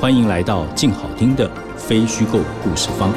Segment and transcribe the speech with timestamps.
[0.00, 3.12] 欢迎来到静好听的非虚构故事方。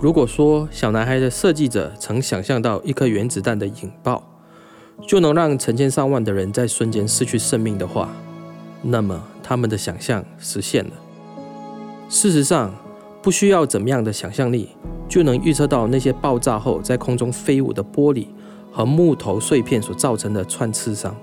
[0.00, 4.24] 如果说小男孩的设计者曾想象到一颗原子弹的引爆，
[5.06, 8.08] 就能让成千上万的人在瞬间失去生命的话，
[8.82, 10.90] 那么他们的想象实现了。
[12.08, 12.74] 事实上，
[13.22, 14.70] 不需要怎么样的想象力，
[15.08, 18.26] 就能预测到那些爆炸后在空中飞舞的玻璃
[18.70, 21.16] 和木头碎片所造成的穿刺伤。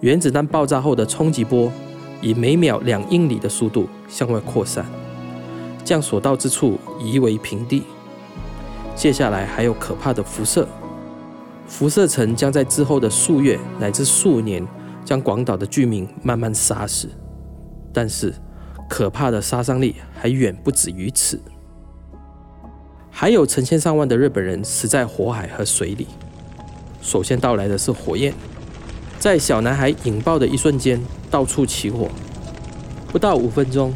[0.00, 1.70] 原子弹爆炸后的冲击波
[2.22, 4.86] 以每秒两英里的速度向外扩散，
[5.84, 7.82] 将所到之处夷为平地。
[8.94, 10.66] 接下来还有可怕的辐射，
[11.66, 14.66] 辐射层将在之后的数月乃至数年
[15.04, 17.08] 将广岛的居民慢慢杀死。
[17.92, 18.34] 但是，
[18.88, 21.40] 可怕的杀伤力还远不止于此，
[23.20, 26.06] 还有成千上万的日本人死在火海和水里。
[27.02, 28.32] 首先到来的是火焰，
[29.18, 32.08] 在小男孩引爆的一瞬间，到处起火，
[33.08, 33.92] 不到五分钟，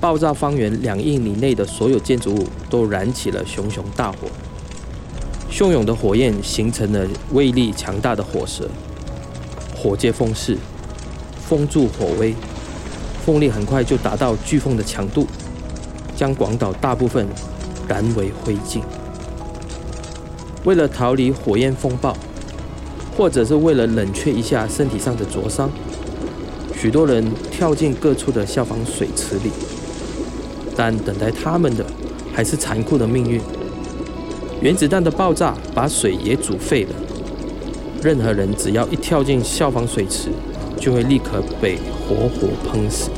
[0.00, 4.28] 爆炸方圆两英里内的所有建筑物都燃起了熊熊大火。
[5.50, 8.66] 汹涌的火焰形成了威力强大的火舌，
[9.76, 10.56] 火借风势，
[11.46, 12.34] 风助火威。
[13.26, 15.26] 风力很快就达到飓风的强度，
[16.16, 17.28] 将广岛大部分
[17.88, 18.80] 燃为灰烬。
[20.64, 22.16] 为了逃离火焰风暴，
[23.16, 25.70] 或者是为了冷却一下身体上的灼伤，
[26.76, 29.50] 许多人跳进各处的消防水池里。
[30.76, 31.84] 但等待他们的
[32.32, 33.40] 还是残酷的命运。
[34.60, 36.90] 原子弹的爆炸把水也煮沸了。
[38.00, 40.30] 任何人只要一跳进消防水池，
[40.78, 43.10] 就会立刻被活活喷死。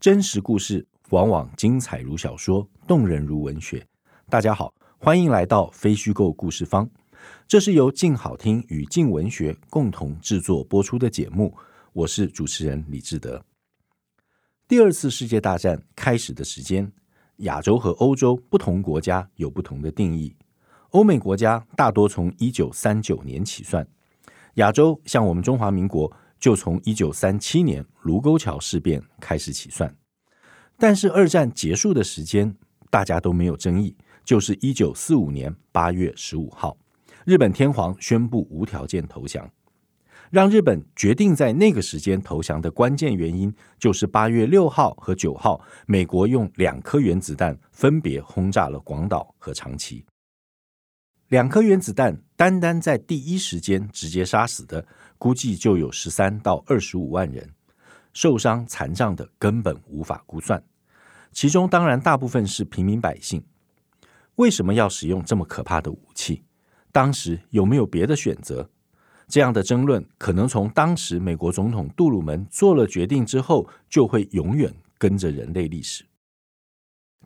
[0.00, 3.86] 真实故事往往精彩如小说，动人如文学。
[4.30, 6.88] 大家好，欢迎来到非虚构故事方。
[7.46, 11.54] 这是由静好听与静文学共同制作播出的节目。
[11.92, 13.44] 我是主持人李志德。
[14.66, 16.90] 第二次世界大战开始的时间，
[17.40, 20.34] 亚洲和欧洲不同国家有不同的定义。
[20.92, 23.86] 欧美国家大多从一九三九年起算，
[24.54, 29.94] 亚洲像我们中华民国就从一九三七年卢沟桥事变开始起算。
[30.78, 32.56] 但是二战结束的时间
[32.90, 36.76] 大家都没有争议，就是一九四五年八月十五号，
[37.24, 39.48] 日本天皇宣布无条件投降。
[40.30, 50.04] 让日本决定在那个时间投降的关键原因，就是八月六号和九号，美国用两颗原子弹分别轰炸了广岛和长崎。
[51.30, 54.84] 两颗原子弹单单在第一时间直接杀死的，
[55.16, 57.54] 估计就有十三到二十五万人，
[58.12, 60.60] 受伤残障的根本无法估算。
[61.30, 63.44] 其中当然大部分是平民百姓。
[64.34, 66.42] 为什么要使用这么可怕的武器？
[66.90, 68.68] 当时有没有别的选择？
[69.28, 76.04] 这样的争论可能从当时美国总统杜鲁门做了决定之后，就会永远跟着人类历史。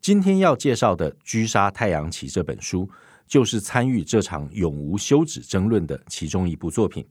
[0.02, 2.90] 今天要介绍的《狙杀太阳旗》这本书，
[3.26, 7.06] 就是参与这场永无休止争论的其中一部作品。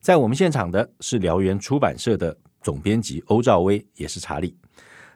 [0.00, 4.56] 在我们现场的是燎原出版社的总编辑欧兆威，也是查理。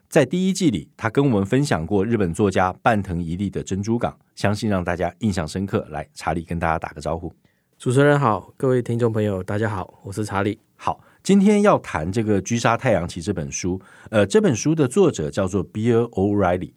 [0.09, 5.85] 在第一季里，他跟我们分享过日本作家半藤一力的《珍珠港》，相信让大家印象深刻。
[5.89, 7.33] 来，查理跟大家打个招呼。
[7.77, 10.57] 主持人好，各位听众朋友，大家好，我是查理。
[10.77, 13.79] 好，今天要谈这个《狙杀太阳旗》这本书。
[14.09, 16.71] 呃，这本书的作者叫做 Bill O'Reilly。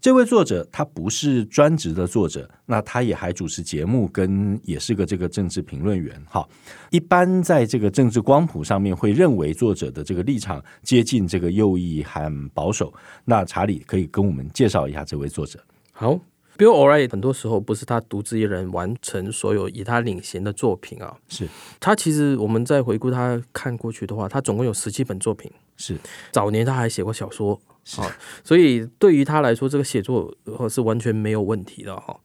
[0.00, 6.20] 这位作者他不是专职的作者，那他也还主持节目，跟也是个这个政治评论员。
[6.28, 6.48] 哈，
[6.90, 12.92] 一般在这个政治光谱上面会认为作者的这个立场接近这个右翼和保守。
[13.24, 15.58] 那查理可以跟我们介绍一下这位作者。
[15.92, 16.18] 好。
[16.58, 21.46] Bill O'Reilly 很多时候不是他独自一人完成所有以他领衔的作品啊，是
[21.78, 25.52] 他其实我们在回顾他看过去的话，他总共有十七本作品。
[25.76, 25.98] 是
[26.32, 28.10] 早年他还写过小说，好，
[28.42, 30.34] 所以对于他来说，这个写作
[30.68, 32.18] 是完全没有问题的哈。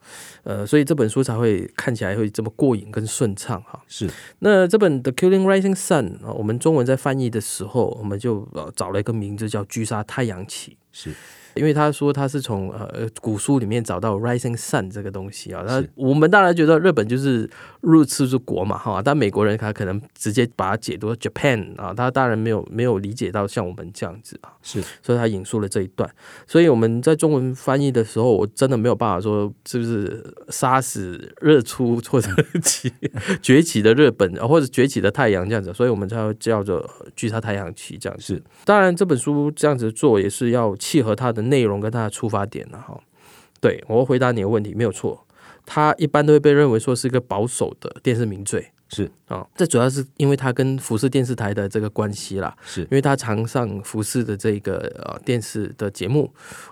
[0.44, 3.80] 呃，所以这本书才会看起来会这么过瘾跟顺畅哈。
[3.88, 4.10] 是。
[4.40, 10.72] 那这本《The Killing Rising Sun》啊，我们中文在翻译的时候，我们就找了一个名字叫《狙杀太阳旗》。
[10.92, 11.14] 是。
[11.56, 17.50] 因为他说他是从呃古书里面找到 rising sun 这个东西啊，那我们当然觉得日本就是
[17.82, 26.10] 入次之国嘛哈，但美国人他可能直接把它解读 Japan 啊，他当然没有没有理解到像我们这样子啊，是，所以他引述了这一段，
[26.48, 32.30] 所以我们在中文翻译的时候，我真的没有办法说是不是杀死日出或者
[32.64, 32.92] 起
[33.44, 38.24] 崛起的日本或者崛起的太阳这样子，所以我们才要叫做巨杀太阳旗这样子。
[38.36, 41.41] 是，当然这本书这样子做也是要契合他的。
[41.44, 43.00] 内容跟它的出发点了哈，
[43.60, 45.26] 对，我会回答你的问题没有错，
[45.66, 49.10] 他一般都会被认为说是一个保守的电视名嘴，是。
[49.28, 52.82] 啊，这主要是因为他跟福斯电视台的这个关系啦，是。
[52.82, 56.32] 因为他常上福斯的这个呃电视的节目，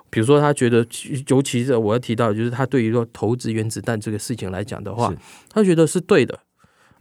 [0.10, 0.86] 比如说他觉得，
[1.28, 5.14] 尤其是我要提到，就是他对于说投掷原子弹这个事情来讲的话，
[5.50, 6.38] 他觉得是对的。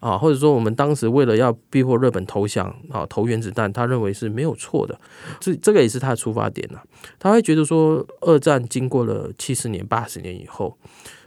[0.00, 4.99] 啊，或者说我们当时为了要逼迫日本投降啊，投原子弹，他认为是没有错的，
[5.41, 6.79] 这这个也是他的出发点呢。
[7.19, 10.77] 他会觉得说，二战经过了七十年、八十年以后，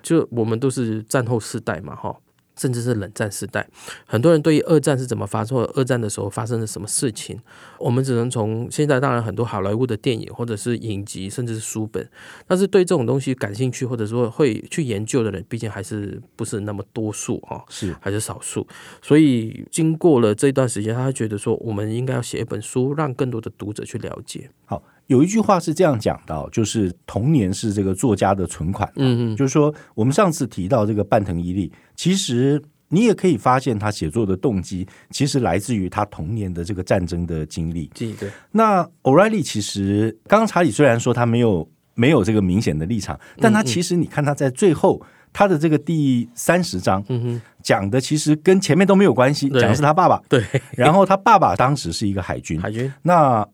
[0.01, 2.15] 就我们都是战后世代嘛，哈。
[2.61, 3.67] 甚至是冷战时代，
[4.05, 7.39] 很多人对于二战是怎么发生，二战的时候发生了什么事情，
[7.79, 12.07] 我们只能从现在当然很多好莱坞的电影或者是影集，甚至是书本，
[12.45, 18.67] 但是对这种东西感兴趣或者说会去研究的人，毕竟还是不是那么多数哈，是还是少数。
[19.01, 24.51] 所以经过了这段时间，他会觉得说，我们应该要写一本书，让更多的读者去了解。
[24.65, 24.83] 好。
[25.11, 28.89] 有一句话是这样讲到，就是童年是这个作家的存款。
[28.95, 37.91] 嗯嗯，就是说我们上次提到这个半藤一力，其实你也可以发现他写作的动机，其实来自于他童年的这个战争的经历。
[37.93, 38.31] 对。
[38.53, 45.01] 那 O'Reilly 其实刚刚查理虽然说他没有没有这个明显的立场，但他其实你看他在最后
[45.33, 50.21] 他的这个第三十章，嗯，讲的其实跟前面都没有关系，讲的是他爸爸。
[50.29, 50.41] 对。
[50.71, 52.61] 然后他爸爸当时是一个海军。
[52.61, 52.89] 海军。
[53.01, 53.45] 那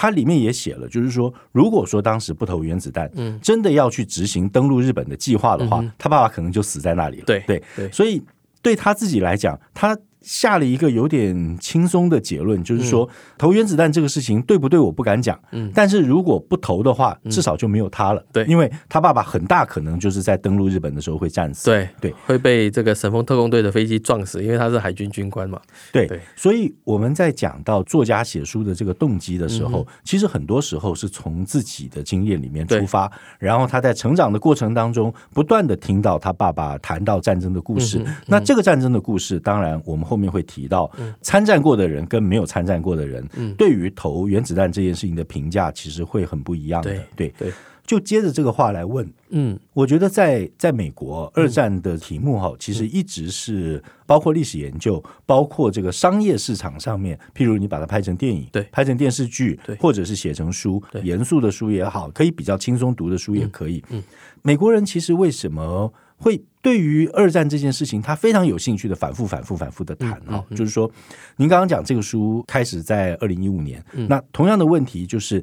[0.00, 7.24] 它里面也写了，就是说，如果说当时不投原子弹，嗯，真的要去执行登陆日本的计划的话，嗯，他爸爸可能就死在那里了。
[7.26, 8.22] 对对对，所以
[8.62, 9.94] 对他自己来讲，他。
[10.20, 25.60] 下了一个有点轻松的结论，就是说、嗯、投原子弹这个事情对不对我不敢讲，嗯，但是如果不投的话，至少就没有他了，对、嗯，因为他爸爸很大可能就是在登陆日本的时候会战死，对对，会被这个神风特工队的飞机撞死，因为他是海军军官嘛，
[25.92, 40.90] 对，对，所以我们在讲到作家写书的这个动机的时候、嗯，其实很多时候是从自己的经验里面出发，然后他在成长的过程当中不断的听到他爸爸谈到战争的故事，那这个战争的故事，当然我们后面会提到。
[41.22, 43.24] 参战过的人跟没有参战过的人，
[43.56, 46.90] 对于投原子弹这件事情的评价，其实会很不一样的。
[47.14, 47.52] 对对，
[47.86, 63.82] 就接着这个话来问，嗯，我觉得在在美国二战的题目哈，其实一直是包括历史研究，包括这个商业市场上面，譬如你把它拍成电影，对，拍成电视剧，对，或者是写成书，严肃的书也好，可以比较轻松读的书也可以。
[63.90, 64.02] 嗯，
[64.42, 70.88] 美国人其实为什么会对于二战这件事情，他非常有兴趣的反复、反复、反复的谈啊，就是说，
[71.36, 75.42] 您刚刚讲这个书开始在二零一五年，那同样的问题就是，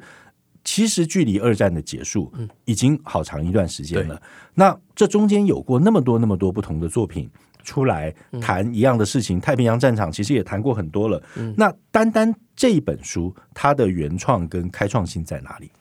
[0.64, 2.32] 其实距离二战的结束
[2.66, 4.22] 已经好长一段时间了。
[4.54, 7.28] 那这中间有过那么多、那么多不同的作品
[7.64, 11.20] 出来谈一样的事情，太平洋战场其实也谈过很多了。
[11.56, 15.72] 那单单这一本书，它的原创跟开创性在哪里？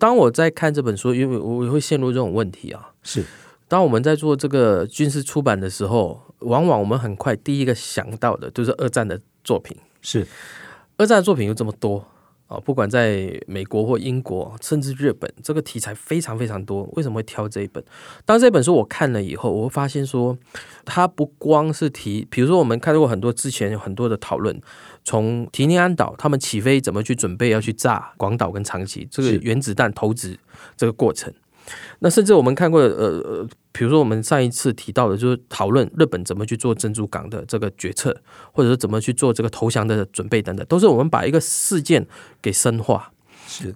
[0.00, 3.24] 当我在看这本书，因为我会陷入这种问题啊，是。
[3.70, 9.76] 当我们在做这个军事出版的时候，往往我们很快第一个想到的就是二战的作品。
[10.02, 10.26] 是，
[10.96, 12.04] 二战的作品有这么多
[12.48, 16.82] 啊，不管在美国或英国，甚至日本，这个题材非常非常多。
[16.94, 17.84] 为什么会挑这一本？
[18.24, 20.36] 当这本书我看了以后，我会发现说，
[20.84, 24.60] 它不光是提，比如说我们看过很多之前有很多的讨论，
[25.04, 30.36] 从提尼安岛他们起飞怎么去准备要去炸广岛跟长崎，这个原子弹投掷
[30.76, 31.32] 这个过程。
[32.00, 32.88] 那甚至我们看过，呃
[33.20, 38.16] 呃，比如说我们上一次提到的，就是讨论日本怎么去做珍珠港的这个决策，
[38.52, 42.06] 或者是怎么去做这个投降的准备等等，都是我们把一个事件
[42.40, 43.12] 给深化，
[43.46, 43.74] 是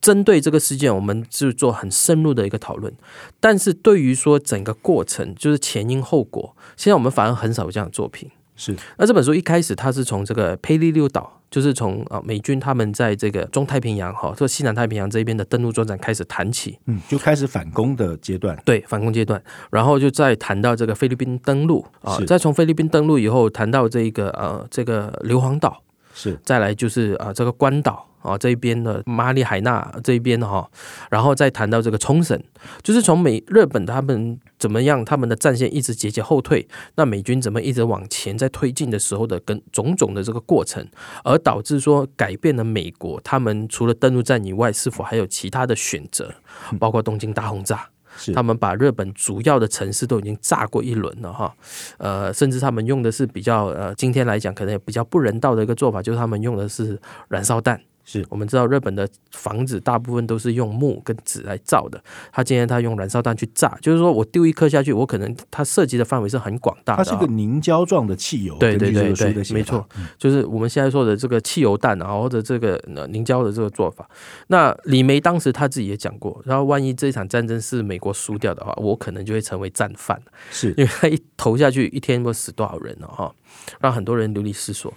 [0.00, 2.92] 针对这个事件，我们就做很深入的一个讨论。
[3.38, 8.28] 但是对于说整个过程，就是前因后果，现在我们反而很少有这样的作品。
[8.56, 19.40] 是，那这本书一开始它是从这个佩利六岛，就是从啊美军他们在这个中太平洋哈，这西南太平洋这边的登陆作战开始谈起，嗯，就开始反攻的阶段，对，反攻阶段，
[19.70, 25.82] 然后就再谈到这个菲律宾登陆啊，再从菲律宾登陆以后谈到这个呃这个硫磺岛，
[26.14, 30.68] 是，再来就是啊这个关岛啊这一边的马里海纳这一边哈，
[31.10, 32.42] 然后再谈到这个冲绳，
[32.82, 40.86] 就是从美日本他们怎么样，他们的战线一直节节后退，那美军怎么一直往前在推进的时候的跟种种的这个过程，
[41.24, 46.32] 而导致说改变了美国他们除了登陆战以外，是否还有其他的选择，
[46.78, 47.88] 包括东京大轰炸。
[48.34, 51.56] 他们把日本主要的城市都已经炸过一轮了哈，
[51.96, 57.80] 呃，甚至他们用的是比较呃，今天来讲可能也比较不人道的一个做法，就是他们用的是燃烧弹。
[58.04, 67.04] 是我们知道日本的房子大部分都是用木跟纸来造的，他今天他用燃烧弹去炸，就是说我丢一颗下去，我可能它涉及的范围是很广大的。
[67.04, 74.08] 它是个凝胶状的汽油，对对对对，没错，就是我们现在说的这个汽油弹啊，或者这个凝胶的这个做法。
[74.48, 83.06] 那李梅当时他自己也讲过，然后万一这一场战争是美国输掉的话，我可能就会成为战犯，是因为他一投下去，一天会死多少人呢？
[83.06, 83.32] 哈。
[83.80, 84.92] 让很多人流离失所。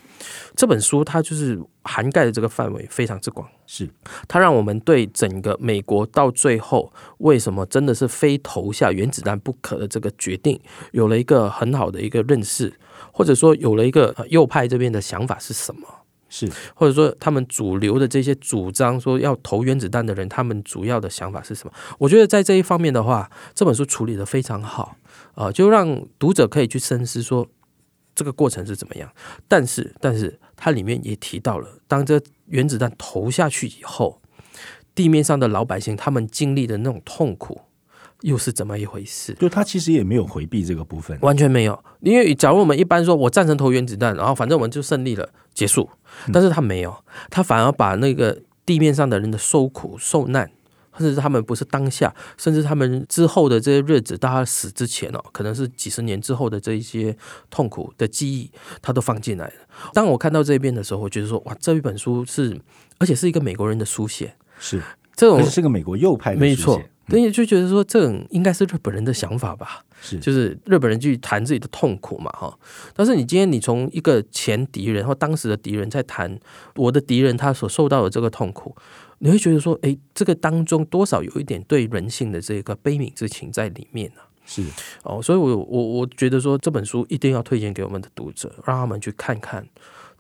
[0.55, 3.89] 这本书它就是涵盖的这个范围非常之广，是
[4.27, 10.59] 它让我们对整个美国到最后为什么真的是非投下原子弹不可的这个决定，
[10.91, 12.73] 有了一个很好的一个认识，
[13.11, 15.81] 或者说有了一个右派这边的想法是什么？
[16.27, 21.73] 是或者说他们主流的这些主张说要投原子弹的人，他们主要的想法是什么？
[21.99, 24.97] 我觉得在这一方面的话，这本书处理的非常好
[25.35, 27.47] 啊，就让读者可以去深思说。
[28.15, 29.11] 这个过程是怎么样？
[29.47, 34.21] 但是，但是它里面也提到了，当这原子弹投下去以后，
[34.95, 37.61] 地面上的老百姓他们经历的那种痛苦
[38.21, 39.33] 又是怎么一回事？
[39.33, 41.83] 就他其实也没有回避这个部分，完全没有。
[41.99, 45.89] 因为假如我们一般说我赞成投原子弹，然后反正我们就胜利了，结束。
[46.31, 46.95] 但是他没有，
[47.29, 50.49] 他反而把那个地面上的人的受苦受难。
[50.97, 57.15] 甚至他们不是当下，甚至他们之后的这些日子，到他死之前哦，可能是几十年之后的这一些
[57.49, 58.49] 痛苦的记忆，
[58.81, 59.53] 他都放进来了。
[59.93, 62.59] 当我看到这一边的时候，我觉得说，哇，这一本书是，
[62.99, 64.81] 而且是一个美国人的书写，是
[65.15, 66.81] 这种是个美国右派的书写，没错。
[67.07, 72.51] 所以就觉得说，这种应该是日本人的想法吧，是就是日本人去谈自己的痛苦嘛，哈。
[72.95, 76.39] 但是你今天你从一个前敌人或当时的敌人在谈
[76.75, 78.75] 我的敌人他所受到的这个痛苦。
[79.19, 84.27] 你会觉得说，哎，这个当中多少有一点对人性的这个悲悯之情在里面呢、啊？
[84.45, 84.63] 是
[85.01, 89.67] 哦，所以我我我觉得说这本书一定要推荐给我们的读者，让他们去看看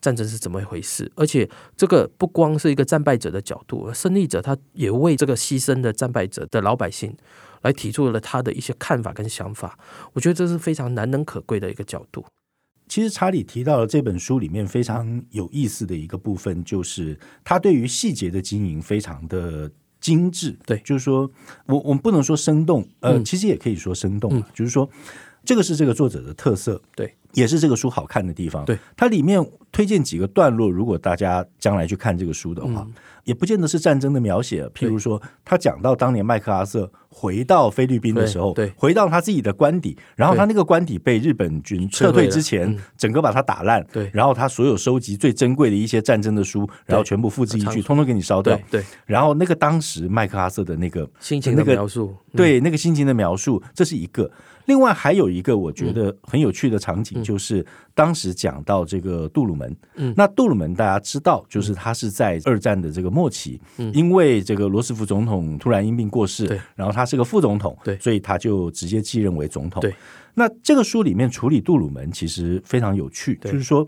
[0.01, 1.11] 战争是怎么一回事。
[1.15, 1.47] 而且
[1.77, 7.15] 这个不光是一个战败者的角度，而胜利者他也为这个牺牲的战败者的老百姓
[7.61, 9.77] 来提出了他的一些看法跟想法。
[10.13, 12.25] 我觉得这是非常难能可贵的一个角度。
[12.87, 20.57] 其实查理提到了这本书里面非常有意思的一个部分，就是他对于细节的经营非常的精致。
[20.65, 21.29] 对，就是说
[21.65, 24.89] 我我们不能说生动，呃，其实也可以说生动，就是说
[25.45, 26.81] 这个是这个作者的特色。
[26.95, 27.13] 对。
[27.33, 28.63] 也是这个书好看的地方。
[28.63, 32.93] 对，它里面推荐几个段落，如果大家将来去看这个书的话，嗯、
[33.25, 34.65] 也不见得是战争的描写。
[34.69, 43.85] 譬如说，他讲到当年麦克阿瑟回到菲律宾的时候，对，对回到他自己的官邸，然后他那个官邸被日本军撤退之前，整个把它打烂。
[43.91, 48.57] 对，然后他所有收集最珍贵的一些战争的书，然后全部付之一炬，通通给你烧掉。
[48.71, 54.31] 对，然后那个当时麦克阿瑟的那个心情的描述，那个、对那个心情的描述，这是一个。
[54.65, 59.75] 另外还有一个我觉得很有趣的场景，就是当时讲到这个杜鲁门。
[59.95, 63.59] 嗯，那杜鲁门大家知道，就是他是在二战的这个末期，
[63.93, 69.81] 因为这个罗斯福总统突然因病过世，然后他是个副总统，对，所以他就直接继任为总统。
[69.81, 69.93] 对，
[70.33, 73.87] 那这个书里面处理杜鲁门其实非常有趣，就是说。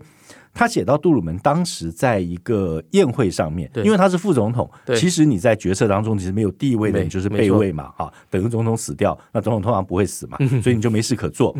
[0.52, 11.56] 他写到杜鲁门当时在一个宴会上面，因为他是副总统，其实你在决策当中其实没有地位的，你就是备位嘛，哈，等于总统死掉，那总统通常不会死嘛， 所以你就没事可做。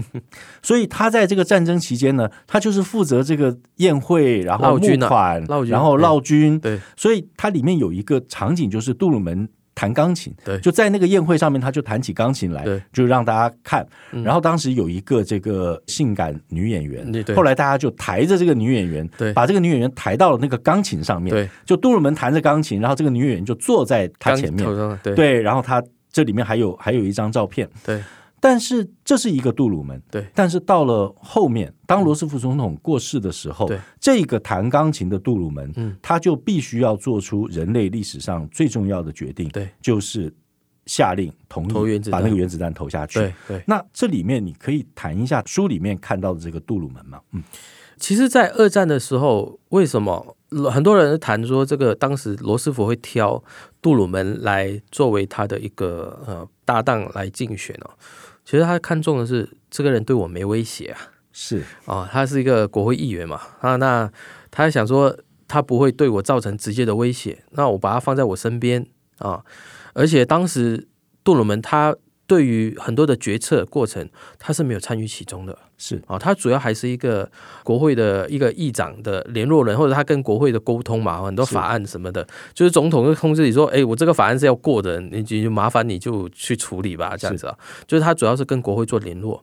[0.62, 6.58] 所以他在这个战争期间呢，他就是负责这个宴会，然后募款，然后劳军。
[6.58, 9.48] 对，所以它里面有一个场景，就是杜鲁门。
[9.78, 13.86] 弹钢琴，对，就在那个宴会上面，他就弹起钢琴来，对，就让大家看。
[14.24, 24.66] 然后当时有一个这个性感女演员，对，后来大家就抬着这个女演员，对，把这个女演员抬到了那个钢琴上面，对，就杜鲁门弹着钢琴，然后这个女演员就坐在他前面，
[25.04, 25.80] 对，对，然后他
[26.10, 28.02] 这里面还有还有一张照片，对。
[28.40, 30.26] 但是这是一个杜鲁门，对。
[30.34, 40.32] 但是到了后面，当罗斯福总统过世的时候，对，这个弹钢琴的杜鲁门，嗯，他就必须要做出人类历史上最重要的决定，对，就是
[40.86, 43.18] 下令同意把那个原子弹投下去。
[43.18, 43.62] 对，对。
[43.66, 47.20] 那这里面你可以谈一下书里面看到的这个杜鲁门吗？
[47.32, 47.42] 嗯，
[47.98, 50.36] 其实，在二战的时候，为什么
[50.70, 53.42] 很多人谈说这个当时罗斯福会挑
[53.82, 57.86] 杜鲁门来作为他的一个呃搭档来竞选呢？
[58.48, 60.98] 其实他看中的是这个人对我没威胁啊，
[61.34, 61.62] 是。
[61.84, 63.38] 啊，他是一个国会议员嘛。
[63.60, 64.10] 啊，那
[64.50, 65.14] 他想说
[65.46, 68.86] 他不会对我造成直接的威胁，那我把他放在我身边
[69.18, 69.44] 啊。
[69.92, 70.88] 而且当时
[71.22, 71.94] 杜鲁门他
[72.28, 74.06] 对于很多的决策过程，
[74.38, 76.00] 他是没有参与其中的，是。
[76.06, 77.28] 啊，他主要还是一个
[77.64, 89.42] 国会的一个议长的联络人，或者他跟国会的沟通嘛，很多法案什么的，是就是总统会通知你说，哎，我这个法案是要过的，你就麻烦你就去处理吧，这样子啊，就是他主要是跟国会做联络，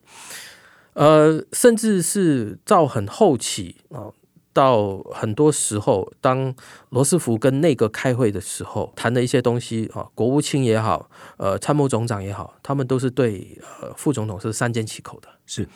[0.94, 4.14] 呃，甚至是到很后期啊。
[4.56, 6.56] 到很多时候，当
[6.90, 15.68] 罗斯福跟内阁开会的时候，谈的一些东西啊，国务卿也好，呃，参谋总长也好，他们都是对呃副总统是三缄其口的，是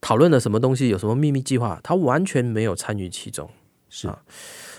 [0.00, 3.50] 讨论了什么东西，有什么秘密计划，他完全没有参与其中，
[3.90, 4.22] 是啊。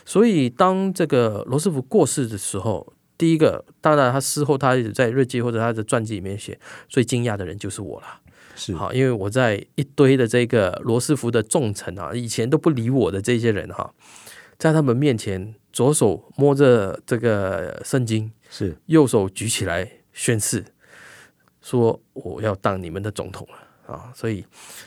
[0.03, 8.07] 所以当这个罗斯福过世的时候，第一个，当然他事后他在日记或者他的传记里面写，最惊讶的人就是我了。
[8.57, 13.93] 是好，因为我在一堆的这个罗斯福的重臣啊，以前都不理我的这些人哈，
[14.57, 20.65] 在他们面前，左手摸着这个圣经，是右手举起来宣誓，
[21.61, 24.11] 说我要当你们的总统了啊！
[24.15, 24.43] 所以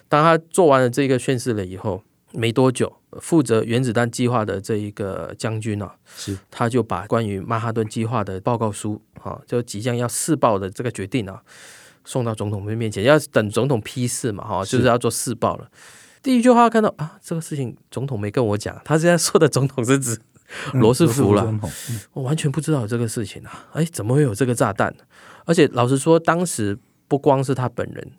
[0.08, 11.40] 当他做完了这个宣誓了以后，没多久，负责原子弹计划的这一个将军啊，是他就把关于曼哈顿计划的报告书啊，就即将要试爆的这个决定啊。
[12.04, 15.70] 送到总统面前，要等总统批示嘛，哈，就是要做试报了。
[16.22, 20.20] 第一句话看到啊，这个事情总统没跟我讲，他现在说的总统是指
[20.74, 24.94] 罗斯福了，嗯嗯、我完全不知道有这个事情啊，哎，怎么会有这个炸弹？
[25.46, 26.78] 而且老实说，当时
[27.08, 28.12] 不光是他本人，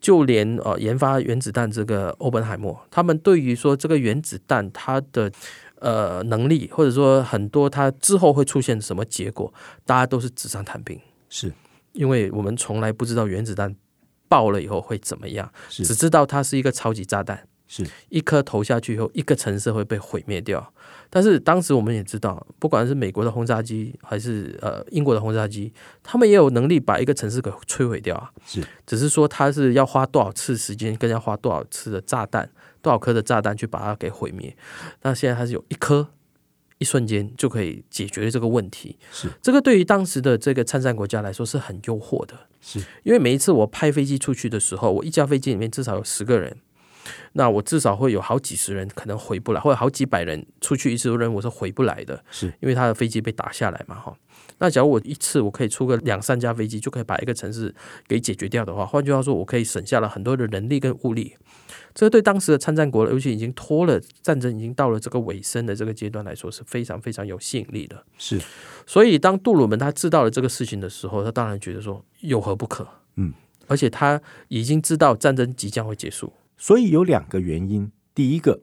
[0.00, 5.30] 就连呃研发原子弹这个欧本海默，他们对于说这个原子弹它的
[5.78, 9.52] 呃能力，或者说很多它之后会出现什么结果，
[9.84, 10.98] 大家都是纸上谈兵，
[11.28, 11.52] 是。
[11.92, 13.74] 因为我们从来不知道原子弹
[14.28, 20.72] 爆了以后会怎么样，只知道它是一个超级炸弹，是一颗投下去以后，一个城市会被毁灭掉。
[21.10, 25.70] 但是当时我们也知道，不管是美国的轰炸机还是呃英国的轰炸机，
[26.02, 28.32] 他们也有能力把一个城市给摧毁掉啊。
[28.46, 34.56] 是，只是说它是要花多少次时间，跟要花多少次的炸弹，多少颗的炸弹去把它给毁灭。
[35.02, 36.08] 那现在它是有一颗。
[36.82, 46.56] 一瞬间就可以解决这个问题，是这个对于当时的这个参战国家来说是很诱惑的，是因为每一次我派飞机出去的时候，我一架飞机里面至少有十个人，
[47.34, 54.12] 那我至少会有好几十人可能回不来，或者好几百人出去一次任务是回不来的，是因为他的飞机被打下来嘛，哈。
[54.58, 57.74] 那假如我一次我可以出个两三架飞机就可以把一个城市
[58.06, 61.36] 给解决掉的话，换句话说，我可以省下了很多的人力跟物力。
[61.94, 68.04] 这对当时的参战国，尤其已经拖了战争，已经到了这个尾声的这个阶段来说，是非常非常有吸引力的。
[68.18, 68.40] 是，
[68.86, 72.86] 所以当杜鲁门他知道了这个事情的时候，他当然觉得说有何不可？
[73.16, 73.32] 嗯，
[73.66, 77.90] 而且他已经知道战争即将会结束，所以有两个原因。
[78.14, 78.62] 第一个，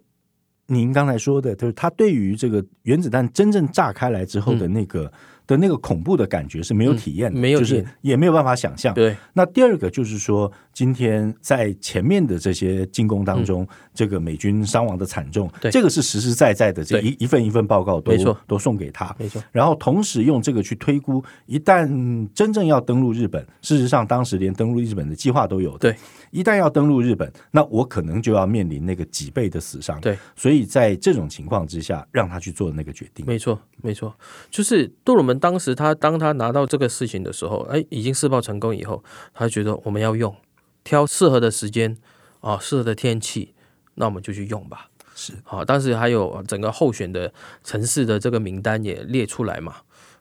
[0.68, 5.12] 您刚才说的，就是他对于这个原子弹真正炸开来之后的那个。
[5.50, 8.94] 嗯的那个恐怖的感觉是没有体验的，嗯、没有，就是也没有办法想象。
[8.94, 18.14] 对，那第二个就是说，今天在前面的这些进攻当中，嗯、这个美军伤亡的惨重，对这个是实实在在的，这一一份一份报告都
[18.46, 19.44] 都送给他，没错。
[19.52, 25.80] 然后同时用这个去推估，一旦真正要登陆日本，事实上当时连登陆日本的计划都有的。
[25.80, 25.96] 对，
[26.32, 30.00] 一旦要登陆日本，那我可能就要面临那个几倍的死伤。
[30.02, 33.26] 对，所以在这种情况之下，让他去做那个决定。
[33.26, 34.13] 没错，没错，
[34.50, 35.38] 就是杜鲁门。
[35.39, 40.36] 当时他当他拿到这个事情的时候，哎，已经试爆成功以后，他觉得我们要用，
[40.84, 41.98] 挑适合的时间
[42.42, 43.54] 啊，适合的天气，
[43.96, 44.89] 那我们就去用吧。
[45.15, 49.76] 是啊，当时还有整个候选的城市的这个名单也列出来嘛，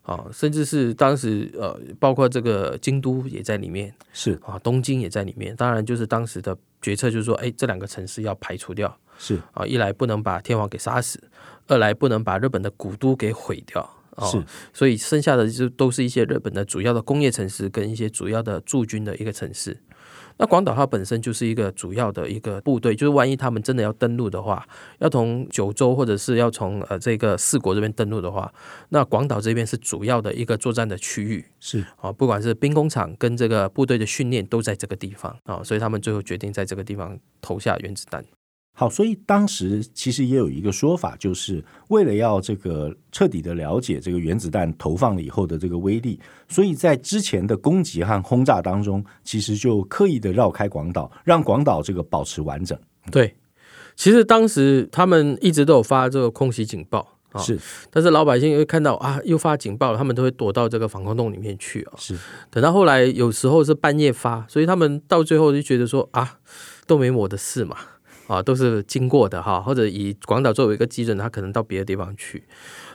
[0.08, 5.54] 啊，甚至是当时呃，包括这个京都也在里面，是啊，东京也在里面。
[5.54, 11.22] 当然，就是当时的决策就是说，哎，这两个城市要排除掉，是啊，一来不能把天皇给杀死，
[11.66, 13.86] 二来不能把日本的古都给毁掉。
[14.32, 14.42] 是，
[14.72, 19.78] 所以剩下的就都是一些日本的主要的工业城市跟一些主要的驻军的一个城市。
[20.38, 24.66] 那广岛它本身就是一个主要的一个部队，就是万一他们真的要登陆的话，
[24.98, 28.52] 要从九州或者是要从呃这个四国这边登陆的话，
[28.90, 31.44] 那广岛这边是主要的一个作战的区域。
[31.60, 38.24] 是啊，不管是兵工厂跟这个部队的训练都在这个地方啊，所以他们最后决定在这个地方投下原子弹。
[38.78, 52.78] 好，所以当时其实也有一个说法，就是为了要这个彻底的了解这个原子弹投放了以后的这个威力，所以在之前的攻击和轰炸当中，其实就刻意的绕开广岛，让广岛这个保持完整。
[53.10, 53.34] 对，
[53.96, 57.58] 其实当时他们一直都有发这个空袭警报啊，是，
[57.90, 61.94] 但是老百姓会看到啊，又发警报了，他们都会躲到这个防空洞里面去啊。
[61.96, 62.16] 是，
[62.48, 66.38] 等到后来有时候是半夜发，所以他们到最后就觉得说啊，
[66.86, 67.76] 都没我的事嘛。
[68.28, 72.44] 啊，都是经过的哈，或者以广岛作为一个基准，他可能到别的地方去。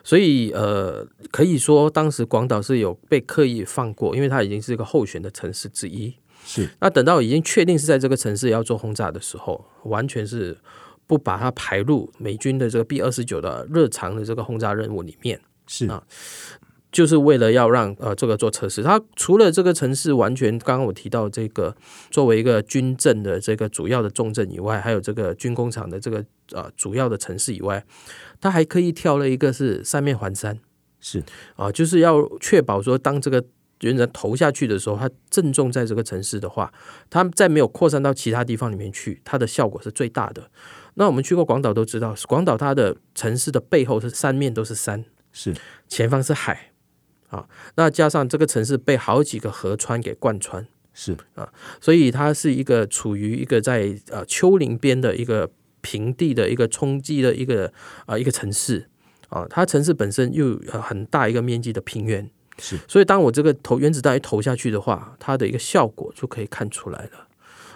[0.04, 6.14] 所以呃，可以说当时广岛是有被刻意放过，因为它已经是一个候选的城市之一。
[6.46, 6.70] 是。
[6.80, 10.56] 那等到已经确定是在这个城市要做轰炸的时候，完全是
[11.08, 15.42] 不把它排入美军的这个 B 二十九的日常的这个轰炸任务里面。
[15.66, 16.04] 是啊。
[16.94, 21.76] 就是为了要让呃这个做测试，它除了这个城市完全刚刚我提到这个
[22.12, 27.84] 作为一个军政的这个主要的重镇以外，还有这个军工厂的这个呃主要的城市以外，
[28.40, 30.60] 它还可以挑了一个是三面环山，
[31.00, 31.24] 是
[31.56, 33.44] 啊，就是要确保说当这个
[33.82, 36.72] 原子弹投下去的时候，它正中在这个城市的话，
[37.10, 40.52] 它在没有扩散到其他地方里面去，它的效果是最大的。
[40.94, 45.56] 那我们去过广岛都知道，广岛它的城市的背后是三面都是山，是
[45.88, 46.73] 前方是海。
[47.34, 51.18] 啊，那加上这个城市被好几个河川给贯穿，是。
[51.36, 55.50] 啊，所以它是一个处于一个在呃丘陵边的一个
[55.82, 57.74] 平地的一个冲击的一个
[58.06, 58.88] 啊一个城市。
[59.30, 67.28] 啊，它城市本身又有很大一个面积的平原，是，所以当我这个投原子弹一投下去的话，它的一个效果就可以看出来了。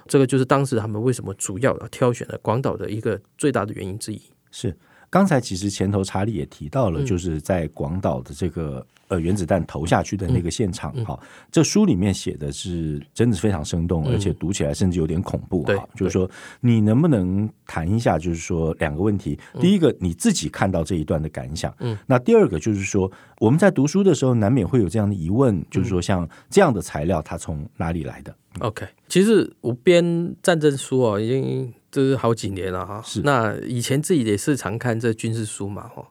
[0.07, 4.21] 这个就是当时他们为什么主要挑选了广岛的一个最大的原因之一。
[4.51, 4.77] 是，
[5.09, 8.85] 刚才其实前头查理也提到了，就是在广岛的这个。
[9.09, 15.87] 呃，原子弹投下去的那个现场，哈、嗯嗯，这书里面写的是真的是非常生动，嗯、而且读起来甚至有点恐怖，哈。
[15.95, 19.39] 就是说，你能不能谈一下，就是说两个问题？
[19.61, 33.01] 第一个，你自己看到这一段的感想，嗯，那第二个就是说，我们在读书的时候难免会有这样的疑问，嗯、就是说，像这样的材料它从哪里来的？OK，其实我编战争书哦，已经这是好几年了哈。
[33.05, 36.07] 是，那以前自己也是常看这军事书嘛，哈。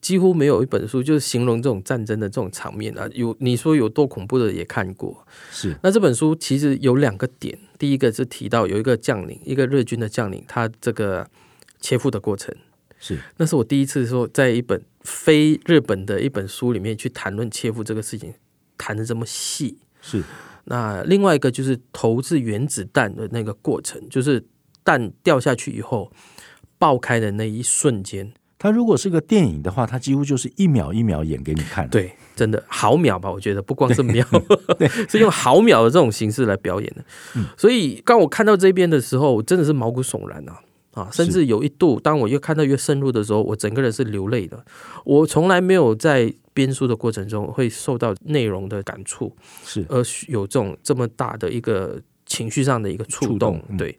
[0.00, 5.26] 几乎没有一本书就是形容这种战争的这种场面啊，有你说有多恐怖的也看过。
[5.50, 11.26] 是，那这本书其实有两个点，第一个是提到有一个将领，一个日军的将领，他这个
[11.80, 12.54] 切腹的过程。
[12.98, 18.34] 是，那是我第一次说在一本非日本的一本书里面去谈论切腹这个事情，
[18.76, 19.78] 谈的这么细。
[20.02, 20.22] 是，
[20.64, 24.44] 那另外一个就是投掷原子弹的那个过程，就是
[24.84, 26.12] 弹掉下去以后
[26.78, 28.32] 爆开的那一瞬间。
[28.56, 31.86] 它如果是个电影的话，它几乎就是一秒一秒演给你看。
[31.88, 33.30] 对，真的毫秒吧？
[33.30, 34.26] 我觉得不光是秒
[35.10, 37.04] 是用毫秒的这种形式来表演的。
[37.36, 40.60] 嗯、所以当我看到这边的时候，我真的是毛骨悚然啊！
[40.92, 44.64] 啊，甚至有一度，当我越看到越深入的时候，我整个人是流泪的。
[45.04, 53.98] 我从来没有在编书的过程中会受到内容的感触，是而有这种这么大的一个情绪上的一个触动，触动嗯、对。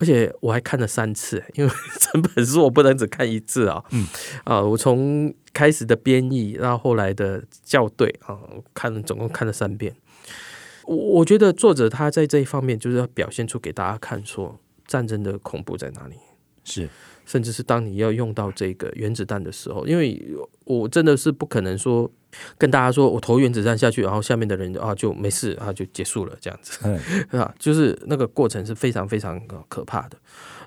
[0.00, 3.84] 而且我还看了三次， 因为整本书我不能只看一次啊。
[3.90, 4.06] 嗯
[4.44, 8.38] 啊，我从开始的编译到后来的校对啊，
[8.74, 9.94] 看了总共看了三遍。
[10.86, 16.16] 我我觉得作者他在这一方面就是要表现出给大家看，说战争的恐怖在哪里。
[16.64, 16.88] 是。
[17.30, 20.20] 甚至是当你要用到这个原子弹的时候，因为
[20.64, 22.10] 我真的是不可能说
[22.58, 26.98] 跟大家说我投原子弹下去，然后下面的人啊就没事啊就结束了这样子， 啊、
[27.30, 30.18] 嗯，就是那个过程是非常非常可怕的。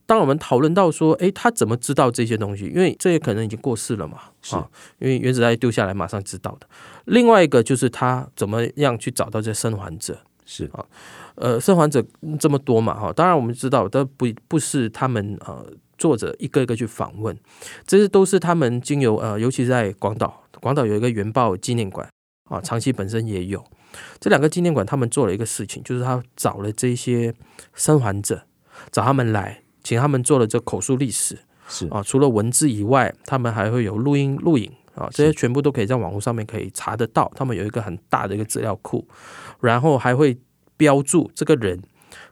[0.06, 2.68] 当我们讨论到说，哎，他怎么知道这些东西？
[2.68, 4.20] 因为这些可能已经过世了嘛，
[4.52, 6.68] 啊，因为原子弹丢下来马上知道的。
[7.04, 10.18] 另外一个就是他怎么样去找到这些生还者？
[10.46, 10.86] 是啊，
[11.36, 12.02] 呃，生还者
[12.40, 15.66] 这么多嘛，哈，当然我们知道，但不不是他们呃。
[16.04, 17.34] 作者一个一个去访问，
[17.88, 22.06] 这些都是他们经由呃，尤其是在广岛，广岛有一个原爆纪念馆
[22.50, 23.64] 啊，长崎本身也有。
[24.20, 27.34] 这两个纪念馆，他们做了一个事情，就是他找了这些
[27.74, 28.44] 生还者，
[28.92, 31.38] 找他们来，请他们做了这口述历史，
[31.70, 31.88] 是。
[31.88, 39.08] 啊，除了文字以外，他们还会有录音录影啊，这些全部都可以在网络上面可以查得到，他们有一个很大的一个资料库，
[39.62, 40.38] 然后还会
[40.76, 41.82] 标注这个人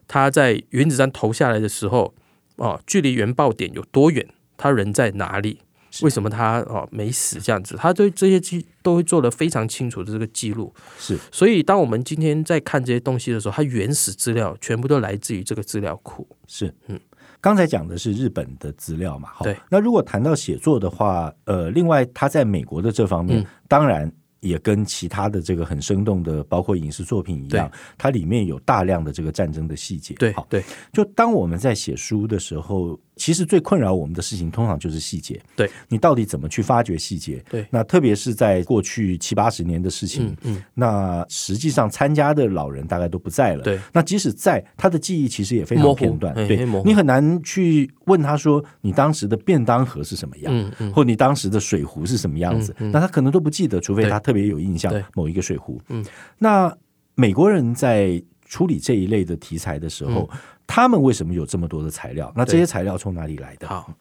[0.10, 2.14] 他在原子弹投下来的时候。
[2.62, 4.26] 哦，距离原爆点有多远？
[4.56, 5.60] 他人在哪里？
[6.04, 7.40] 为什么他哦没死？
[7.42, 10.74] 这样子，他对这些记都会做得非常清楚的这个记录。
[10.98, 16.26] 是，所以当我们今天在看这些东西的时候，它原始资料全部都来自于这个资料库。
[16.48, 17.00] 是，嗯，
[17.42, 19.32] 刚才讲的是日本的资料嘛？
[19.42, 19.58] 对。
[19.70, 24.10] 那如果谈到写作的话，呃，另外他在美国的这方面，嗯、当然。
[24.42, 30.14] 也跟其他的这个很生动的，包括影视作品一样，它里面有大量的这个战争的细节。
[30.16, 33.00] 对，好，对，就当我们在写书的时候。
[33.18, 35.40] 其实最困扰我们的事情，通常就是细节。
[35.56, 37.44] 对，你到底怎么去发掘细节？
[37.50, 43.64] 对，那特别是在过去七八十年的事情，嗯，嗯，那实际上参加的老人大概都不在了。
[43.64, 46.34] 对，那即使在，他的记忆其实也非常片段。
[46.34, 55.80] 对，你很难去问他说，你当时的便当盒是什么样，嗯嗯，或你当时的水壶是什么样子，那他可能都不记得，除非他特别有印象某一个水壶。
[55.90, 56.04] 嗯，
[56.40, 56.76] 那
[57.16, 60.28] 美国人在处理这一类的题材的时候。
[60.32, 60.38] 嗯
[60.72, 62.32] 他们为什么有这么多的材料？
[62.34, 63.68] 那这些材料从哪里来的？
[63.68, 63.94] 好，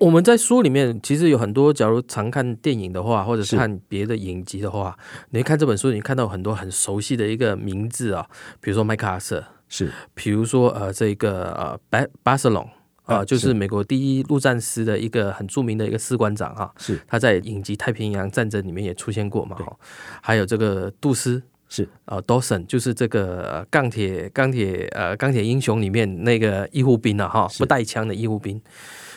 [0.00, 4.98] 我们在书里面其实有很多，假如常看电影的话，或者是看别的影集的话，
[5.30, 8.26] 你看这本书，你看到很多很熟悉的一个名字啊，
[8.60, 12.68] 比如说麦克阿瑟，是，比如说呃这个呃巴巴塞隆。
[13.04, 16.98] 啊，就是美国第一陆战师的一个很著名的一个士官长哈，是。
[17.08, 19.76] 他在影集《太平洋战争》里面也出现过嘛，哈，
[20.22, 28.60] 还有这个杜斯是啊，Dawson 就是这个钢铁钢铁呃钢铁英雄里面那个医护兵啊，哈，不带枪的医护兵，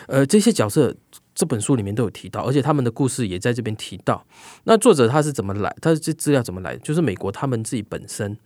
[0.07, 0.95] 呃，这些角色。
[1.37, 4.25] 这本书里面都有提到，而且他们的故事也在这边提到。
[4.63, 5.75] 那作者他是怎么来？
[5.81, 6.77] 他这资料怎么来？
[6.77, 8.37] 就是美国他们自己本身，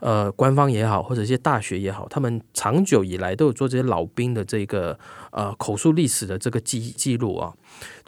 [0.00, 4.98] 呃，官方也好，或者一些大学也好，他们长久以来都有做这些老兵的这个
[5.30, 7.52] 呃口述历史的这个记记录啊。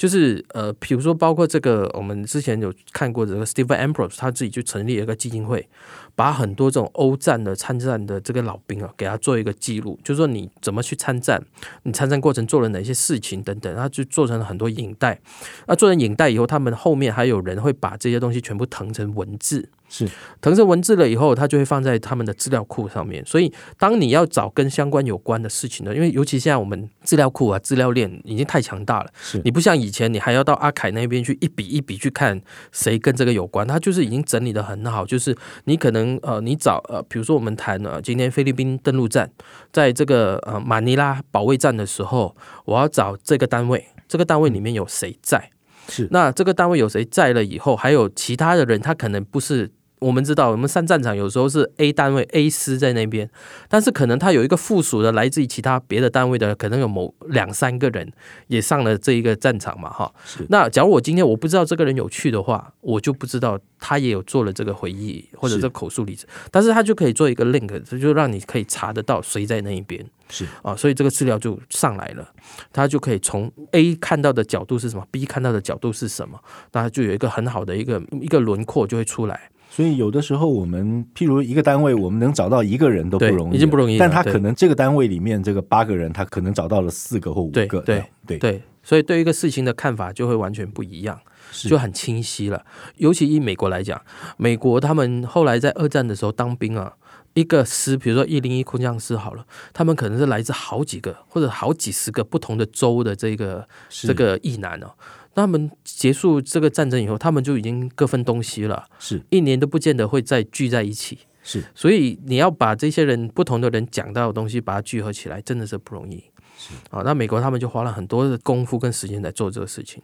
[0.01, 5.69] 就是呃，比如说包括这个，我们之前有看过这个 Stephen Ambrose，他自己就成立了一个基金会。
[6.17, 11.43] 把很多这种欧战的参战的这个老兵啊，给他做一个记录，就是说你怎么去参战，
[11.83, 15.21] 你参战过程做了哪些事情等等，他就做成了很多影带。
[15.67, 19.69] 那做成影带以后，他们后面还有人会把这些东西全部腾成文字。
[19.93, 20.09] 是，
[20.41, 23.27] 腾成文字了以后，它就会放在他们的资料库上面。
[23.27, 35.05] 所以，当你要找跟相关有关的事情呢，因为尤其现在我们资料库啊、资料链已经太强大了，是你不像以前，你还要到阿凯那边去一笔一笔去看谁跟这个有关，它就是已经整理的很好。
[35.05, 39.29] 就是你可能呃，你找呃，比如说我们谈呃，今天菲律宾登陆战，
[39.73, 45.51] 在这个呃马尼拉保卫战的时候，我要找这个单位，这个单位里面有谁在？
[45.89, 49.73] 是那这个单位有谁在了以后，还有其他的人，他可能不是。
[50.01, 53.31] 我们知道，我们上战场有时候是 A 单位 A 师在那边，
[53.69, 58.11] 但是可能他有一个附属的来自于其他别的单位的，可能有某两三个人
[58.49, 60.13] 也上了这一个战场嘛，哈。
[60.49, 72.27] 那假如我今天我不知道这个人有去的话，我就不知道他也有做了这个回忆或者这口述例子，但是他就可以做一个 link，这就让你可以查得到谁在那一边，是啊，所以这个资料就上来了，
[72.73, 76.41] 他就可以从 A 看到的角度是什么，B 看到的角度是什么，
[76.73, 79.51] 那就有一个很好的一个一个轮廓就会出来。
[79.71, 83.97] 所以有的时候，我们譬如一个单位，我们能找到一个人都不容易，已经不容易。
[83.99, 87.53] 但他可能这个单位里面这个八个人，他可能找到了四个或五个。
[87.53, 91.19] 对对对对，所以对一个事情的看法就会完全不一样，
[91.53, 92.67] 就很清晰了。
[92.97, 94.03] 尤其以美国来讲，
[94.37, 96.93] 美国他们后来在二战的时候当兵啊，
[97.35, 104.91] 一个师，比如说一零一空降师好了，他们可能是来自好几个或者好几十个不同的州的这个这个役男哦。
[105.35, 111.19] 那他们结束这个战争以后，他们就已经各分东西了，是一年都不见得会再聚在一起。
[111.43, 116.23] 是，所以你要把这些人不同的人讲到的东西，把它聚合起来，真的是不容易。
[116.59, 120.03] 是啊，那美国他们就花了很多的功夫跟时间来做这个事情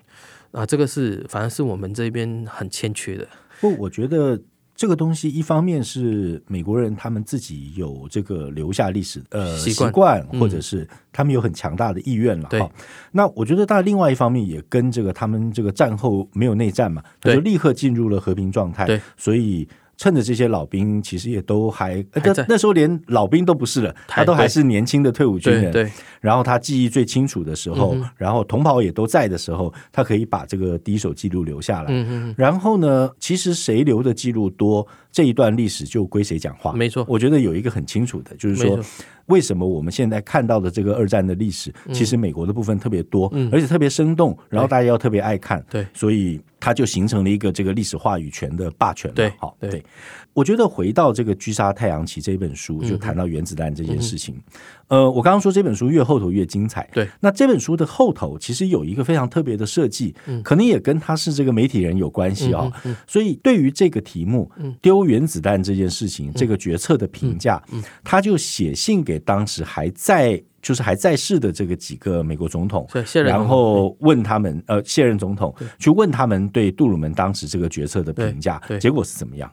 [0.52, 3.28] 啊，这个是反而是我们这边很欠缺的。
[3.60, 4.40] 不，我觉得。
[4.76, 12.48] 这个东西一方面是美国人他们自己有这个留下历史呃习惯，或者是他们有很强大的意愿了。
[12.50, 12.70] 哈，
[13.10, 19.00] 那我觉得，但另外一方面也跟这个他们这个战后没有内战嘛，他就立刻进入了和平状态。
[19.16, 19.66] 所以。
[19.96, 25.72] 趁着这些老兵其实也都还，还在那时候连老兵都不是了，他都还是年轻的退伍军人。
[25.72, 31.86] 对，对，然后他记忆最清楚的时候，嗯、然后同袍也都在的时候，他可以把这个第一手记录留下来。
[31.88, 32.34] 嗯嗯。
[32.36, 36.72] 然后呢，其实谁留的记录多，这一段历史就归谁讲话。
[36.72, 38.78] 没错，我觉得有一个很清楚的，就是说。
[39.26, 49.14] 为什么我们现在看到的这个二战的历史，其实美国的部分特别多，嗯、而且特别生动，然后大家要特别爱看，对，所以它就形成了一个这个历史话语权的霸权了。
[49.14, 49.84] 对，好，对，
[50.32, 54.40] 我觉得回到这个《狙杀太阳旗》这本书，就谈到原子弹这件事情。
[54.88, 57.08] 嗯、呃，我刚刚说这本书越后头越精彩，对。
[57.20, 62.72] 那这本书的后头其实有一个非常特别的设计，嗯、可能也跟他是这个媒体人有关系啊、哦。
[62.84, 64.48] 嗯嗯、所以对于这个题目，
[64.80, 67.60] 丢原子弹这件事情，嗯、这个决策的评价，
[68.04, 69.92] 他就写信给当时还。
[69.96, 72.86] 在就是还在世的这个几个美国总统，
[73.24, 79.50] 然后问他们呃卸任总统去问他们对杜鲁门当时这个决策的评价，结果是怎么样？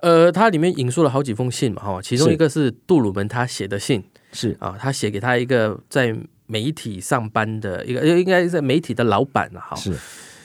[0.00, 6.16] 呃，它里面引述了好几封信嘛，哈，其中一个是杜鲁门他写的信，是啊，他写给他一个在
[6.46, 9.94] 媒体上班的一个，应该是在媒体的老板了，哈，是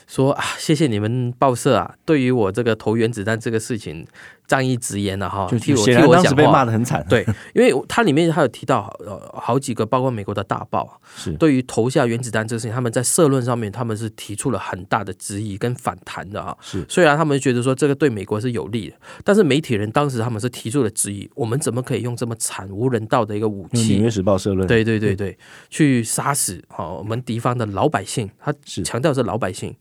[0.08, 4.06] 说啊，谢谢你们报社啊，对于我这个投原子弹这个事情。
[4.48, 7.06] 仗义直言了哈，就替我替我讲话，被骂得很惨。
[7.10, 16.56] 对，因为它里面还有提到呃好几个，包括美国的大报，是对于投下原子弹这个事情，他们在社论上面他们是提出了很大的质疑跟反弹的啊。
[16.62, 23.96] 是，虽然他们觉得说这个对美国是有利的，但是媒体人当时他们是提出了质疑，我们怎么可以用这么惨无人道的一个武器？
[23.96, 25.38] 纽约时报社论，对对对对，
[25.70, 29.76] 去杀死好我们敌方的老百姓，他强调是老百姓。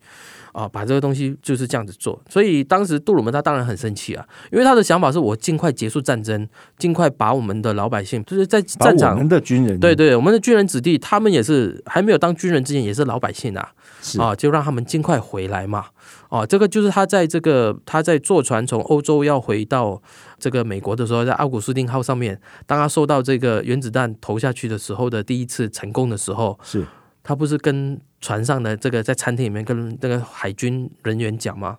[0.57, 2.19] 啊，把这个东西就是这样子做。
[2.31, 13.73] 所以当时杜鲁门他当然很生气啊，因为他的想法是我尽快结束战争，尽快把我们的老百姓就是在战场，我们的军人，对对，我们的军人子弟，他们也是还没有当军人之前也是老百姓啊，
[14.19, 15.85] 啊，就让他们尽快回来嘛。
[16.31, 20.01] 哦，这个就是他在这个他在坐船从欧洲要回到
[20.39, 26.85] 这个美国的时候，在奥古斯丁号上面，当他收到这个原子弹投下去的时候的第一次成功的时候，是
[27.23, 31.79] 他不是跟船上的这个在餐厅里面跟那个海军人员讲嘛？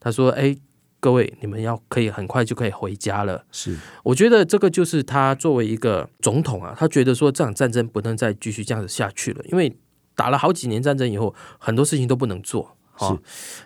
[0.00, 0.54] 他说：“哎，
[1.00, 9.74] 各位，你们要可以很快就可以回家了。”是，我觉得这个就是他作为一个总统啊，他觉得说这场战争不能再继续这样子下去了，因为
[10.14, 12.76] 打了好几年战争以后，很多事情都不能做。
[12.98, 13.18] 是，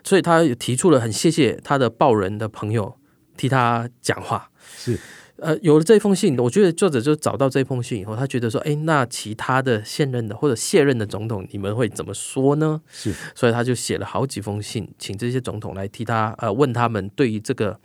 [0.02, 2.96] 所以他提出了很谢谢他的报人的朋友
[3.37, 4.50] 替他讲话。
[4.76, 4.98] 是，
[5.40, 12.81] 呃，有了这封信，我觉得作者就找到这封信以后，他觉得说，哎，那其他的现任的或者卸任的总统，你们会怎么说呢？
[12.90, 17.79] 是，所以他就写了好几封信，请这些总统来替他呃问他们对于这个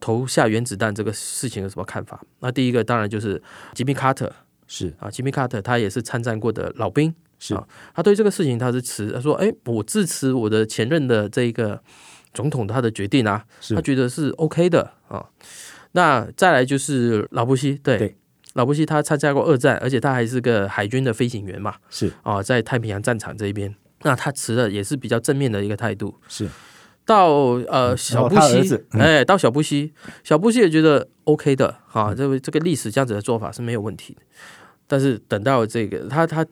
[0.00, 2.22] 投下原子弹这个事情有什么看法。
[2.40, 3.42] 那第一个当然就是
[3.72, 4.30] 吉米卡特，
[4.66, 7.14] 是啊，吉米卡特他也是参战过的老兵。
[7.38, 11.80] 是啊，他对这个事情他是持，他说：“哎，我支持我的前任的这一个
[12.34, 13.44] 总统他的决定啊，
[13.74, 15.24] 他觉得是 OK 的啊。”
[15.92, 18.16] 那再来就是老布希，对，对
[18.54, 26.14] 老布希他参加过二战，而且他还是个海军的飞行员嘛，是啊，在太平洋战场这一边，那他持的也是比较正面的一个态度。
[26.28, 26.48] 是
[27.04, 27.28] 到
[27.68, 34.20] 呃小布希，哎，到小布希，小布希也觉得 OK 的啊，这个这个历史这样子的做法是没有问题的。
[34.86, 36.46] 但是等到这个他他。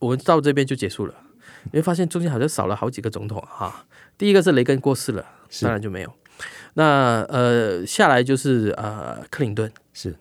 [0.00, 1.14] 我们到这边就结束了，
[1.72, 3.86] 你会发现中间好像少了好几个总统哈。
[4.18, 5.24] 第一个是雷根过世了，
[5.62, 6.12] 当然就没有。
[6.74, 10.14] 那呃下来就是呃克林顿，是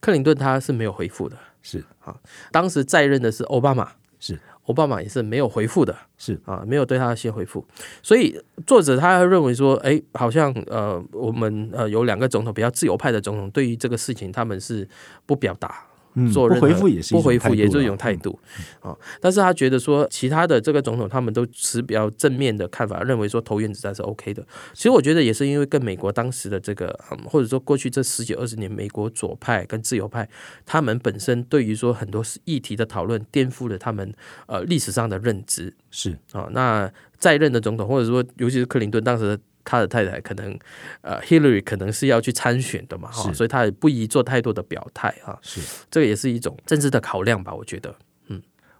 [0.00, 2.14] 克林顿他是没有回复的，是啊。
[2.52, 7.66] 当时在任的是奥巴马，是奥巴马也是没有回复的，是啊，没有对他先回复。
[8.02, 14.88] 所以作者他认为说，哎，好像呃我们呃有两个总统比较自由派的总统，对于这个事情他们是
[15.26, 15.84] 不表达。
[16.32, 18.38] 做不回复也是不回复，也是一种态度
[18.80, 18.96] 啊。
[19.20, 24.46] 但是他觉得说，其他的这个总统他们都持比较正面的看法，认为说投原子弹是 OK 的。
[24.72, 30.28] 其实我觉得也是因为跟美国当时的这个，或者说过去这十几二十年，美国左派跟自由派
[30.64, 34.12] 他们本身对于说很多议题的讨论，颠覆了他们
[34.46, 35.74] 呃历史上的认知。
[35.90, 39.42] 是啊，那在任的总统，或者说尤其是克林顿当时的。
[39.64, 40.58] 他的太太可能，
[41.00, 45.38] 呃，Hillary 可能是要去参选的嘛，哈，所以他也不宜做太多的表态啊。
[45.42, 47.94] 是，这个也是一种政治的考量吧，我觉得。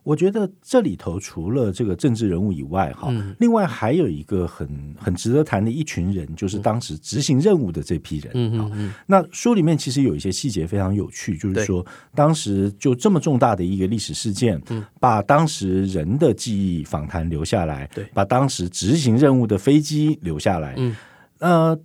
[0.04, 8.30] 我觉得这里头除了这个政治人物以外，哈、嗯，另外还有一个很很值得谈的一群人，就是当时执行任务的这批人。
[8.34, 8.94] 嗯嗯嗯。
[9.06, 20.94] 那书里面其实有一些细节非常有趣，就是说当时就这么重大的一个历史事件，嗯把当时人的记忆访谈留下来，对，把当时执行任务的飞机留下来，嗯，
[21.38, 21.80] 呃，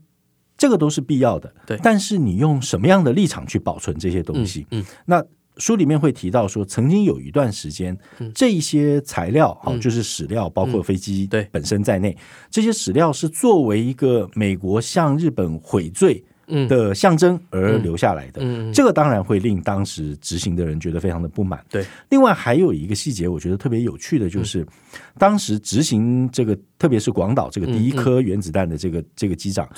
[0.57, 1.79] 这个都是必要的，对。
[1.81, 4.67] 但是你用什么样的立场去保存这些东西？
[4.71, 5.25] 嗯，嗯那。
[5.59, 7.95] 书里面会提到说，曾经有一段时间，
[8.33, 11.47] 这一些材料，好、嗯，就是史料，包括飞机对。
[11.51, 12.17] 本身在内、嗯，
[12.49, 16.23] 这些史料是作为一个美国向日本悔罪
[16.67, 18.41] 的象征而留下来的。
[18.41, 21.63] 嗯，这个当然会令当时执行的人觉得非常的不满。
[21.69, 24.65] 对，另外还有一个细节，我觉得特别有趣的就是，
[25.17, 29.69] 当时执行这个，特别是广岛这个第一颗原子弹的这个这个机长，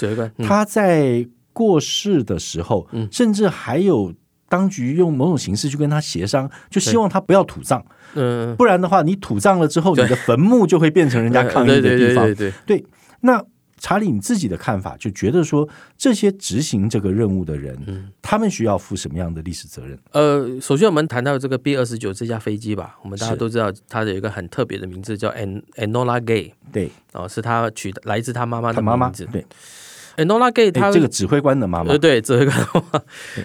[0.43, 4.13] 他在过世的时候，甚至还有。
[4.51, 7.81] 当局用某种形式去跟他协商，就希望他不要土葬，
[8.15, 12.25] 嗯，不然的话，你土葬了之后，你的坟墓就会变成人家 抗议的地方。
[12.25, 12.51] 对对对。
[12.65, 12.85] 对，对，
[13.21, 13.41] 那
[13.79, 19.97] 查理你自己的看法，就觉得说这些执行这个任务的人，嗯，他们需要负什么样的历史责任？
[20.11, 29.45] 呃，首先我们谈到这个 B 二十九这架飞机吧，我们大家都知道，它有一个很特别的名字叫 An Anola Gay，对，哦，是他取的来自他妈妈的名字，对。
[30.25, 33.01] Enola Gay 他、欸、这个指挥官的妈妈，呃，对，指挥官的妈妈。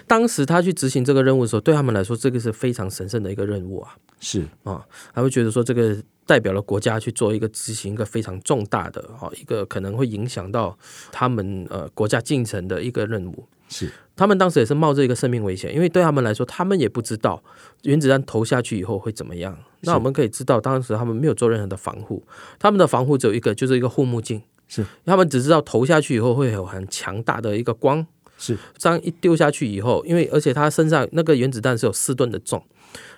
[0.07, 3.97] 当时他去执行这个任务的时候，对他们来说，这个是非常神圣的一个任务啊。
[4.21, 4.85] 是啊，
[5.15, 10.77] 他会觉得说，这个代表了国家去做一个执行一个非常重大的哈，一个可能会影响到
[11.13, 13.47] 他们呃国家进程的一个任务。
[13.69, 17.43] 是，他们当时也是冒着一个生命危险，因为对他们来说，他们也不知道
[17.83, 19.59] 原子弹投下去以后会怎么样。
[19.81, 22.23] 那我们可以知道，当时他们没有做任何的防护，
[22.59, 24.41] 他们的防护只有一个，就是一个护目镜。
[24.69, 28.07] 是，他们只知道投下去以后会有很强大的一个光，
[28.39, 28.57] 是。
[28.77, 32.63] 这样一丢下去以后，因为而且它身上那个原子弹是有四吨的重，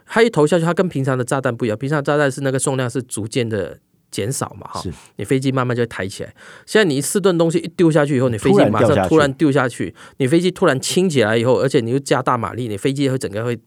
[0.07, 3.79] 它一投下去，它跟平常的炸弹不一样，平常炸弹是那个重量是逐渐的
[4.11, 4.83] 减少嘛，哈，
[5.17, 6.35] 你飞机慢慢就会抬起来。
[6.67, 13.59] 现在你四吨东西一丢下去以后，你飞机马上突然丢下去，你飞机突然轻起来以后，而且你又加大马力，你飞机会整个会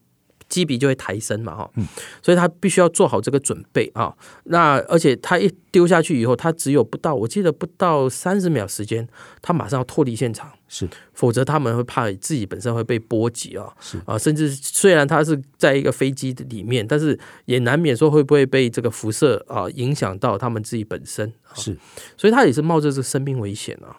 [0.51, 1.71] 机鼻就会抬升嘛，哈，
[2.21, 4.13] 所以他必须要做好这个准备啊。
[4.43, 9.07] 那而且他一丢下去以后，他只有不到，我记得不到三十秒时间，
[9.41, 13.97] 他马上要脱离现场，是，否则他们会怕自己本身会被波及啊，是。
[14.05, 21.77] 啊，甚至虽然他是在一个飞机里面，但是也难免说会不会被这个辐射啊影响到他们自己本身，是，
[22.17, 23.95] 所以他也是冒着这个生命危险啊。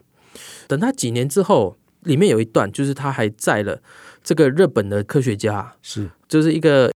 [0.68, 1.78] 等他几年之后。
[2.04, 3.80] 里面有一段，就是他还在了
[4.22, 6.90] 这个日本的科学家，是，就是一个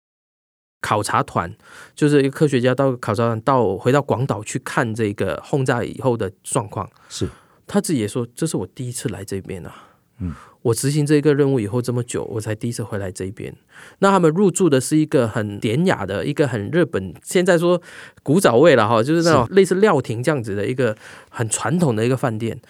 [0.81, 1.55] 考察团，
[1.95, 6.91] 就是一个科学家到考察团到回到广岛去看这个轰炸以后的状况。
[7.09, 7.29] 是，
[7.67, 9.73] 他自己也说，这是我第一次来这边啊。
[10.19, 13.53] 嗯，我执行这个任务以后这么久，我才第一次回来这边。
[14.01, 17.81] 那他们入住的是一个很典雅的一个很日本，现在说
[18.23, 20.97] 古早味了哈，就是那种类似料亭这样子的一个
[21.31, 22.61] 很传统的一个饭店。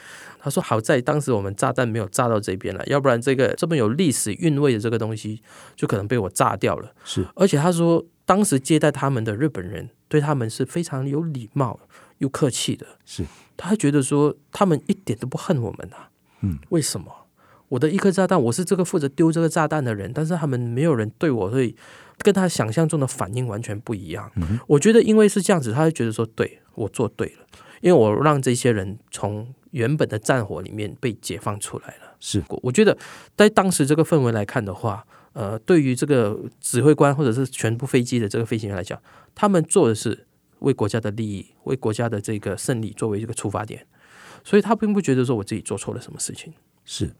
[0.44, 5.40] 他说：“好在当时我们炸弹没有炸到这边来，要不然这个这么有历史韵味的这个东西
[5.76, 11.78] 就可能被我炸掉了。”是，而且他说，当时接待他们的日本人对他们是非常有礼貌
[12.18, 12.84] 又客气的。
[13.04, 13.24] 是，
[13.56, 16.10] 他还觉得说他们一点都不恨我们呐、啊。
[16.40, 17.06] 嗯，为什么？
[17.68, 21.72] 我的一颗炸弹，我是这个负责丢这个炸弹的人，但是他们没有人对我会
[22.18, 24.28] 跟他想象中的反应完全不一样。
[24.34, 27.46] 嗯，我觉得因为是这样子，他就觉得说，对，我做对了，
[27.80, 29.54] 因为我让这些人从。
[29.72, 32.42] 原本的战火里面被解放出来了，是。
[32.62, 32.96] 我觉得
[33.36, 35.04] 在当时这个氛围来看的话，
[35.34, 38.98] 呃，对于这个指挥官或者是全部飞机的这个飞行员来讲，
[39.34, 40.26] 他们做的是
[40.60, 43.86] 为国家的利益、为国家的这个胜利作为一个出发点，
[44.42, 46.54] 所以他并不觉得说我自己做错了什么事情。
[46.84, 47.10] 是，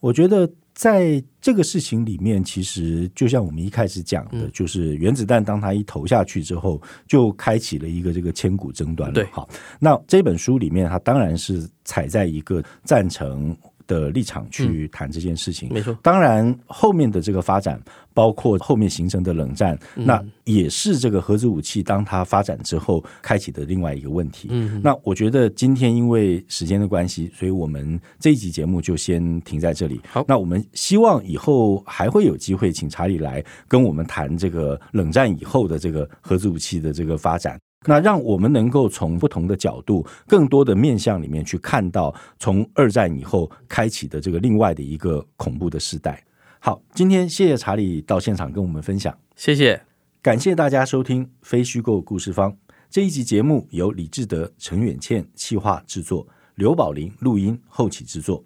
[0.00, 0.50] 我觉得。
[0.78, 9.14] 在这个事情里面，其实就像我们一开始讲的，就是原子弹当它一投下去之后，就开启了一个这个千古争端了。
[9.14, 9.48] 对，好，
[9.80, 13.56] 那这本书里面，它当然是踩在一个赞成
[13.88, 15.98] 的立场去谈这件事情，嗯、没错。
[16.00, 17.82] 当然，后面的这个发展，
[18.14, 24.48] 包括后面形成的冷战，嗯、那也是这个核子武器当它发展之后开启的另外一个问题。
[24.52, 30.00] 嗯，那我觉得今天因为时间的关系，所以我们这一集节目就先停在这里。
[30.08, 37.58] 好，那我们希望以后还会有机会请查理来跟我们谈这个冷战以后的这个核子武器的这个发展。
[37.86, 46.22] 那让我们能够从不同的角度、更多的面向里面去看到，从二战以后开启的这个另外的一个恐怖的时代。
[46.60, 49.80] 好，今天谢谢查理到现场跟我们分享，谢谢，
[50.20, 52.52] 感谢大家收听《非虚构故事方》
[52.90, 56.26] 这一集节目，由李志德、陈远倩企划制作，
[56.56, 58.44] 刘宝林录音后期制作。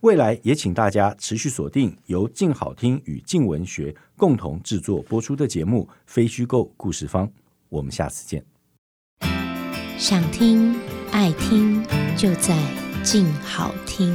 [0.00, 7.26] 未来也请大家持续锁定由静好听与静文学共同制作播出的节目《非虚构故事方》，
[7.68, 8.57] 我们下次见。
[9.98, 10.76] 想听
[11.10, 11.84] 爱听，
[12.16, 12.56] 就在
[13.02, 14.14] 静好听。